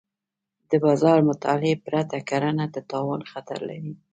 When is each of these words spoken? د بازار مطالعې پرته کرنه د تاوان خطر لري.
د 0.69 0.71
بازار 0.85 1.17
مطالعې 1.29 1.73
پرته 1.85 2.17
کرنه 2.29 2.65
د 2.73 2.77
تاوان 2.91 3.21
خطر 3.31 3.59
لري. 3.69 3.91